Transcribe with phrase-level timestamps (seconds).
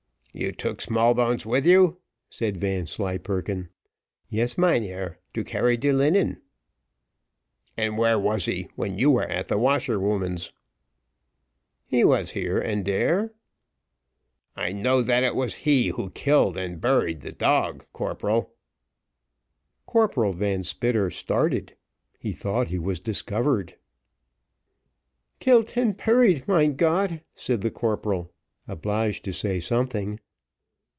[0.33, 1.97] "You took Smallbones with you?"
[2.29, 3.67] said Vanslyperken.
[4.29, 6.41] "Yes, mynheer, to carry de linen."
[7.75, 10.53] "And where was he when you were at the washerwoman's."
[11.85, 13.33] "He was here and dere."
[14.55, 18.55] "I know that it was he who killed and buried the dog, corporal."
[19.85, 21.75] Corporal Van Spitter started,
[22.17, 23.75] he thought he was discovered.
[25.41, 28.31] "Kilt and perryed, mein Gott!" said the corporal,
[28.67, 30.17] obliged to say something.